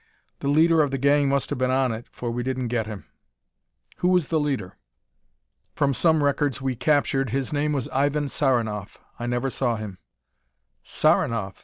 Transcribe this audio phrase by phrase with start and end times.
[0.39, 3.05] The leader of the gang must have been on it, for we didn't get him."
[3.97, 4.75] "Who was the leader?"
[5.75, 8.97] "From some records we captured, his name was Ivan Saranoff.
[9.19, 9.99] I never saw him."
[10.83, 11.53] "Saranoff?"